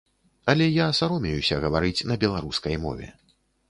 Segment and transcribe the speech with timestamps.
[0.53, 3.07] Але я саромеюся гаварыць на беларускай мове.